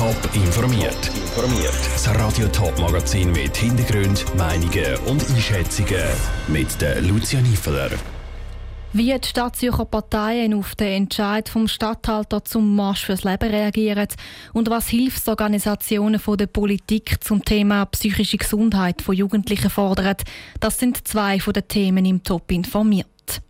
[0.00, 1.08] Top informiert.
[1.14, 1.74] Informiert.
[1.92, 6.02] Das Radio Top Magazin mit Hintergrund, Meinungen und Einschätzungen
[6.48, 7.90] mit der Lucia Niefeler.
[8.94, 14.08] Wie die Stadtzürcher Parteien auf den Entscheid vom Stadthalter zum Marsch fürs Leben reagieren
[14.54, 20.16] und was Hilfsorganisationen von der Politik zum Thema psychische Gesundheit von Jugendlichen fordern,
[20.60, 23.42] das sind zwei von den Themen im Top informiert.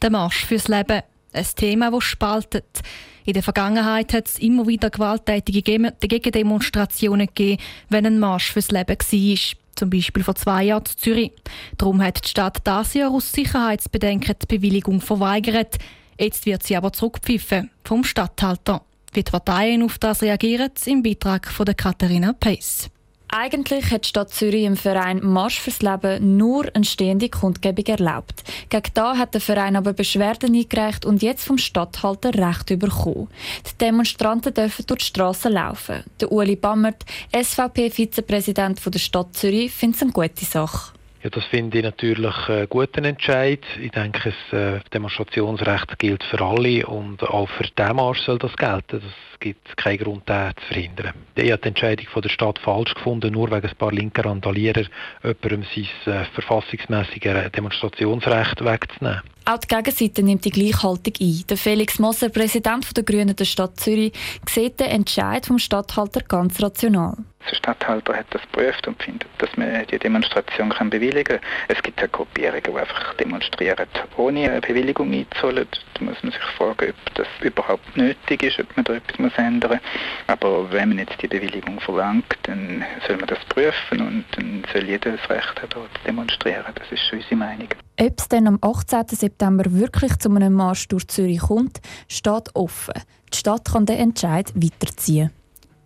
[0.00, 1.02] Der Marsch fürs Leben,
[1.36, 2.82] ein Thema, das spaltet.
[3.24, 8.96] In der Vergangenheit hat es immer wieder gewalttätige Gegendemonstrationen gegeben, wenn ein Marsch fürs Leben
[8.96, 9.38] war.
[9.74, 11.32] Zum Beispiel vor zwei Jahren in Zürich.
[11.76, 15.76] Darum hat die Stadt das Jahr aus Sicherheitsbedenken die Bewilligung verweigert.
[16.18, 18.82] Jetzt wird sie aber zurückgepfiffen vom Stadthalter.
[19.12, 22.90] Wie die Parteien auf das reagieren, im Beitrag von der Katharina Pace.
[23.28, 28.44] Eigentlich hat die Stadt Zürich im Verein Marsch fürs Leben nur eine stehende Kundgebung erlaubt.
[28.68, 33.28] Gegen da hat der Verein aber Beschwerden eingereicht und jetzt vom Stadthalter Recht bekommen.
[33.66, 36.04] Die Demonstranten dürfen durch die Straße laufen.
[36.20, 40.95] Der Uli Bammert, SVP-Vizepräsident der Stadt Zürich, findet es eine gute Sache.
[41.26, 43.58] Ja, das finde ich natürlich einen guten Entscheid.
[43.82, 48.54] Ich denke, das äh, Demonstrationsrecht gilt für alle und auch für den Marsch soll das
[48.56, 48.98] gelten.
[48.98, 51.14] Es gibt keinen Grund, das zu verhindern.
[51.34, 54.84] Ich habe die Entscheidung von der Stadt falsch gefunden, nur wegen ein paar linker Randalierer
[55.24, 59.22] jemandem sein äh, verfassungsmäßiges Demonstrationsrecht wegzunehmen.
[59.46, 61.44] Auch die Gegenseite nimmt die Gleichhaltung ein.
[61.48, 64.12] Der Felix Moser, Präsident der Grünen der Stadt Zürich,
[64.48, 67.16] sieht den Entscheid vom Stadthalter ganz rational.
[67.50, 71.40] Der Stadthalter hat das geprüft und findet, dass man die Demonstration kann bewilligen kann.
[71.68, 75.66] Es gibt ja Gruppierungen, die einfach demonstrieren, ohne eine Bewilligung einzuholen.
[75.94, 79.32] Da muss man sich fragen, ob das überhaupt nötig ist, ob man da etwas muss
[79.36, 79.80] ändern muss.
[80.26, 84.84] Aber wenn man jetzt die Bewilligung verlangt, dann soll man das prüfen und dann soll
[84.84, 86.72] jeder das Recht haben, zu demonstrieren.
[86.74, 87.68] Das ist unsere Meinung.
[87.98, 89.08] Ob es dann am 18.
[89.08, 92.94] September wirklich zu einem Marsch durch Zürich kommt, steht offen.
[93.32, 95.30] Die Stadt kann den Entscheid weiterziehen.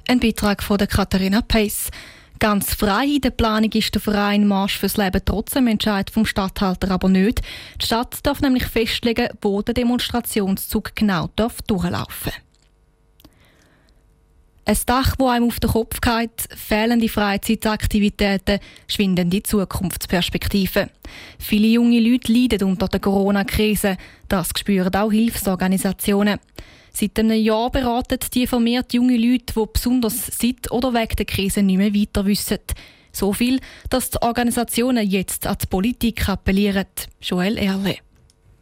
[0.09, 1.91] Ein Beitrag von der Katharina Pace.
[2.39, 6.91] Ganz frei in der Planung ist der Verein Marsch fürs Leben trotzdem Entscheid vom Stadthalter
[6.91, 7.43] aber nicht.
[7.81, 12.33] Die Stadt darf nämlich festlegen, wo der Demonstrationszug genau darf durchlaufen
[14.71, 20.91] ein Dach, wo einem auf den Kopf geht, fehlende Freizeitaktivitäten, schwindende Zukunftsperspektiven.
[21.41, 23.97] Viele junge Leute leiden unter der Corona-Krise.
[24.29, 26.39] Das spüren auch Hilfsorganisationen.
[26.93, 31.63] Seit einem Jahr beraten die vermehrt junge Leute, die besonders seit oder wegen der Krise
[31.63, 32.59] nicht mehr weiter wissen.
[33.13, 36.87] So viel, dass die Organisationen jetzt an die Politik appellieren.
[37.21, 37.97] Joel Erle.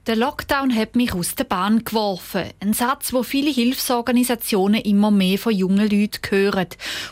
[0.08, 2.44] Der Lockdown hat mich aus der Bahn geworfen.
[2.60, 6.68] Ein Satz, wo viele Hilfsorganisationen immer mehr von jungen Leuten hören.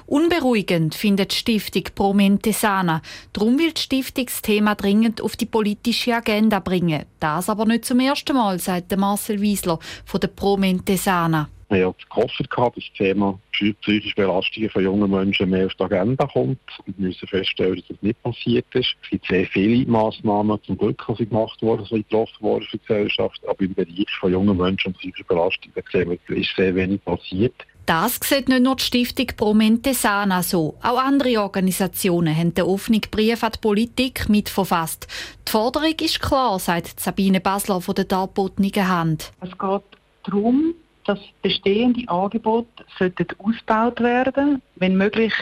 [0.06, 3.02] Unberuhigend findet die Stiftung Pro Mente Sana.
[3.34, 7.04] Darum will die Stiftung das Thema dringend auf die politische Agenda bringen.
[7.20, 11.50] Das aber nicht zum ersten Mal, sagt Marcel Wiesler von der Pro Mente Sana.
[11.76, 16.26] Wir haben gehofft, dass das Thema psychische Belastungen von jungen Menschen mehr auf die Agenda
[16.26, 16.58] kommt.
[16.86, 18.96] Wir müssen feststellen, dass das nicht passiert ist.
[19.02, 22.86] Es gibt sehr viele Massnahmen, zum Glück, die gemacht wurden, die getroffen wurden für die
[22.86, 23.40] Gesellschaft.
[23.46, 27.54] Aber im Bereich von jungen Menschen und psychischer Belastung sehen wir, ist sehr wenig passiert.
[27.84, 30.76] Das sieht nicht nur die Stiftung Promente Sana so.
[30.82, 35.06] Auch andere Organisationen haben den offenen Brief an die Politik mitverfasst.
[35.46, 39.30] Die Forderung ist klar, sagt Sabine Basler von der Darbotnigen Hand.
[39.40, 39.82] Es geht
[40.24, 40.74] darum,
[41.06, 45.32] dass bestehende Angebote sollten ausgebaut werden, wenn möglich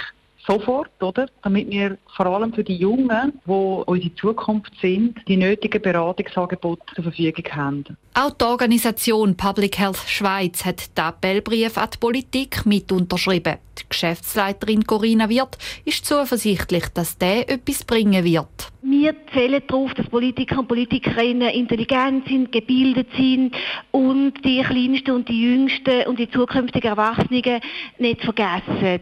[0.46, 1.28] sofort, oder?
[1.42, 7.04] Damit wir vor allem für die Jungen, die unsere Zukunft sind, die nötigen Beratungsangebote zur
[7.04, 7.84] Verfügung haben.
[8.14, 13.56] Auch die Organisation Public Health Schweiz hat den Appellbrief an die Politik mit unterschrieben.
[13.78, 18.72] Die Geschäftsleiterin Corinna Wirth ist zuversichtlich, dass der etwas bringen wird.
[18.82, 23.56] Wir zählen darauf, dass Politiker und Politikerinnen intelligent sind, gebildet sind
[23.90, 27.60] und die Kleinsten und die Jüngsten und die zukünftigen Erwachsenen
[27.98, 29.00] nicht vergessen.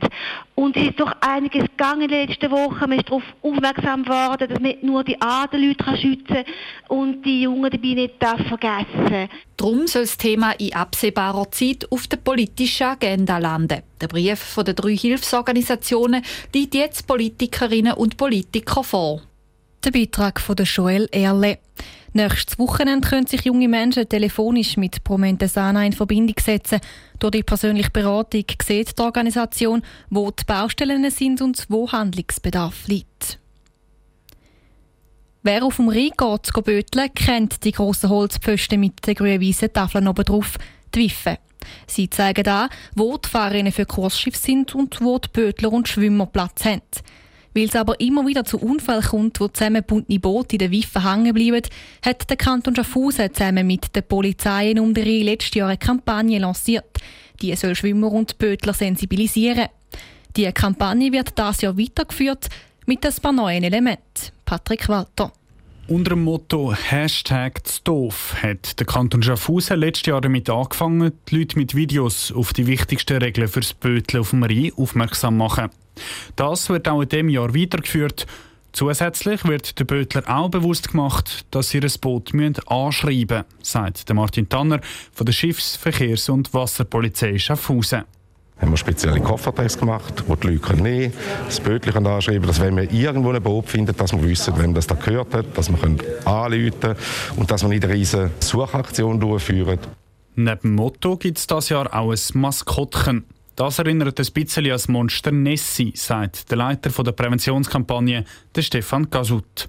[0.63, 2.89] Und es ist doch einiges gegangen in den letzten Wochen.
[2.89, 6.45] Man ist darauf aufmerksam geworden, dass man nicht nur die alten Leute schützen kann
[6.87, 12.19] und die Jungen dabei nicht vergessen Darum soll das Thema in absehbarer Zeit auf der
[12.19, 13.83] politischen Agenda landen.
[14.01, 16.23] Der Brief von den drei Hilfsorganisationen
[16.55, 19.21] liegt jetzt Politikerinnen und Politiker vor.
[19.85, 21.59] Der Beitrag von Joel Erle.
[22.15, 26.81] Nächstes Wochenende können sich junge Menschen telefonisch mit Promente Sana in Verbindung setzen.
[27.19, 33.39] Durch die persönliche Beratung sieht die Organisation, wo die Baustellen sind und wo Handlungsbedarf liegt.
[35.43, 40.07] Wer auf dem Rhein geht, zu böteln, kennt die grossen Holzpfosten mit den grün-weißen Tafeln
[40.07, 40.59] oben drauf,
[40.95, 41.39] die Wiffe.
[41.87, 46.27] Sie zeigen an, wo die Fahrerinnen für Kursschiffe sind und wo die Bötler und Schwimmer
[46.27, 46.83] Platz haben.
[47.55, 51.35] Weil es aber immer wieder zu Unfällen kommt, wo zusammengebundene Boote in den Wiffen hängen
[51.35, 51.69] bleiben,
[52.05, 56.99] hat der Kanton Schaffhausen zusammen mit der Polizei in Unteri letztes Jahr eine Kampagne lanciert.
[57.41, 59.69] Die soll Schwimmer und Bötler sensibilisieren.
[60.37, 62.49] Die Kampagne wird das Jahr weitergeführt
[62.87, 64.33] mit ein paar neuen Elementen.
[64.45, 65.33] Patrick Walter.
[65.89, 71.59] Unter dem Motto Hashtag doof hat der Kanton Schaffhausen letztes Jahr damit angefangen, die Leute
[71.59, 75.69] mit Videos auf die wichtigsten Regeln fürs Böteln auf dem Rhein aufmerksam machen.
[76.37, 78.27] Das wird auch in diesem Jahr weitergeführt.
[78.73, 82.33] Zusätzlich wird den Bötler auch bewusst gemacht, dass sie ein Boot
[82.67, 84.81] anschreiben müssen, sagt Martin Tanner
[85.13, 88.05] von der Schiffsverkehrs- und Wasserpolizei Schaffhausen
[88.63, 91.13] haben wir spezielle Koffertests gemacht, wo die Leute nehmen können,
[91.47, 94.87] das Bötchen anschreiben dass wenn wir irgendwo ein Boot finden, dass wir wissen, wem das
[94.87, 95.83] da gehört hat, dass wir
[96.25, 96.97] anrufen können
[97.37, 99.81] und dass wir nicht eine riesige Suchaktion durchführen.
[100.37, 103.25] Neben dem Motto gibt es dieses Jahr auch ein Maskottchen.
[103.57, 109.11] Das erinnert ein bisschen an das Monster Nessie, sagt der Leiter der Präventionskampagne, der Stefan
[109.11, 109.69] Gasut.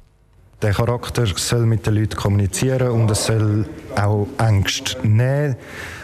[0.61, 3.65] Der Charakter soll mit den Leuten kommunizieren und es soll
[3.97, 5.57] auch Ängste nehmen.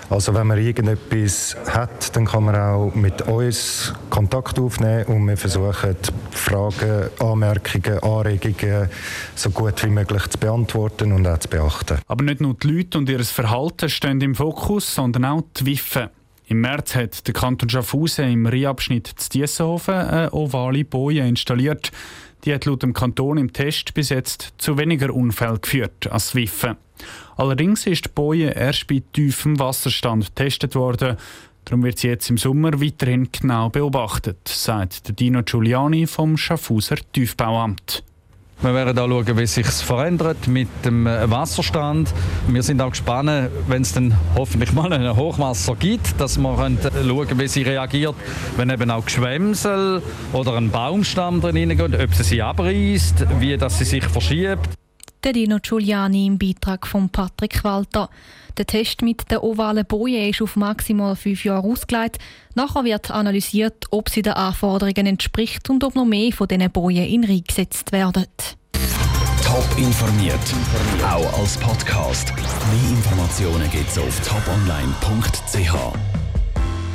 [0.10, 5.38] Also wenn man irgendetwas hat, dann kann man auch mit uns Kontakt aufnehmen und wir
[5.38, 5.96] versuchen
[6.31, 8.90] Fragen, Anmerkungen, Anregungen
[9.36, 12.00] so gut wie möglich zu beantworten und auch zu beachten.
[12.08, 16.10] Aber nicht nur die Leute und ihr Verhalten stehen im Fokus, sondern auch die Wiffe.
[16.50, 21.92] Im März hat der Kanton Schaffhausen im Rheinabschnitt zu Diessenhofen eine ovale Boje installiert.
[22.44, 26.75] Die hat laut dem Kanton im Test bis jetzt zu weniger Unfällen geführt als Wiffe.
[27.38, 31.18] Allerdings ist die Boje erst bei tiefem Wasserstand getestet worden.
[31.66, 38.04] Darum wird sie jetzt im Sommer weiterhin genau beobachtet, sagt Dino Giuliani vom Schaffhauser Tiefbauamt.
[38.62, 42.14] Wir werden auch schauen, wie sich verändert mit dem äh, Wasserstand.
[42.48, 46.78] Wir sind auch gespannt, wenn es dann hoffentlich mal ein Hochwasser gibt, dass wir schauen
[46.78, 48.16] können, wie sie reagiert,
[48.58, 50.02] wenn eben auch Geschwämsel
[50.34, 54.79] oder ein Baumstamm drin geht, ob sie sich abreißt, wie das sie sich verschiebt.
[55.24, 58.10] Der Dino Giuliani im Beitrag von Patrick Walter.
[58.57, 62.19] Der Test mit der ovalen Boje ist auf maximal fünf Jahre ausgelegt.
[62.56, 67.06] Nachher wird analysiert, ob sie den Anforderungen entspricht und ob noch mehr von diesen Bojen
[67.06, 68.25] in Reihe gesetzt werden.
[69.44, 70.39] Top informiert,
[71.04, 72.33] auch als Podcast.
[72.36, 76.19] Mehr Informationen gibt es auf toponline.ch.